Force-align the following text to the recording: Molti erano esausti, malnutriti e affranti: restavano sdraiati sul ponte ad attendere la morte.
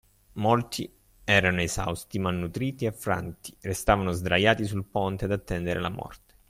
Molti 0.37 0.91
erano 1.23 1.61
esausti, 1.61 2.17
malnutriti 2.17 2.85
e 2.85 2.87
affranti: 2.87 3.55
restavano 3.61 4.11
sdraiati 4.13 4.65
sul 4.65 4.83
ponte 4.85 5.25
ad 5.25 5.31
attendere 5.31 5.79
la 5.79 5.89
morte. 5.89 6.33